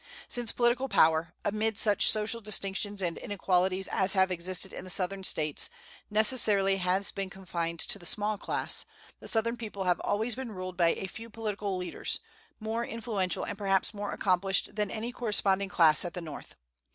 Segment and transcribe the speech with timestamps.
[0.27, 5.23] Since political power, amid such social distinctions and inequalities as have existed in the Southern
[5.23, 5.69] States,
[6.09, 8.83] necessarily has been confined to the small class,
[9.19, 12.19] the Southern people have always been ruled by a few political leaders,
[12.59, 16.55] more influential and perhaps more accomplished than any corresponding class at the North.